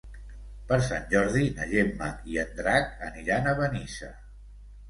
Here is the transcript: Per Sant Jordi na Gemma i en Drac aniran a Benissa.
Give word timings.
Per 0.71 0.79
Sant 0.85 1.03
Jordi 1.11 1.51
na 1.59 1.67
Gemma 1.73 2.07
i 2.33 2.39
en 2.45 2.57
Drac 2.63 3.07
aniran 3.11 3.51
a 3.51 3.55
Benissa. 3.63 4.11